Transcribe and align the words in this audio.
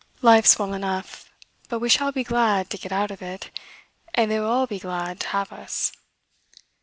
Life's 0.23 0.57
well 0.57 0.73
enough; 0.73 1.31
but 1.69 1.77
we 1.77 1.87
shall 1.87 2.11
be 2.11 2.23
glad 2.23 2.71
to 2.71 2.77
get 2.79 2.91
out 2.91 3.11
of 3.11 3.21
it, 3.21 3.51
and 4.15 4.31
they 4.31 4.39
will 4.39 4.49
all 4.49 4.65
be 4.65 4.79
glad 4.79 5.19
to 5.19 5.27
have 5.27 5.51
us. 5.51 5.91